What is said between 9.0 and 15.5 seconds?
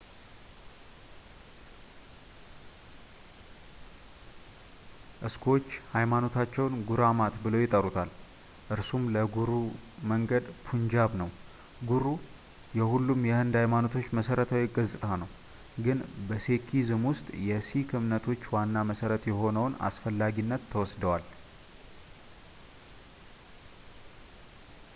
ለጉሩ መንገድ ፑንጃብ ነው። ጉሩ የሁሉም የህንድ ሃይማኖቶች መሠረታዊ ገጽታ ነው፣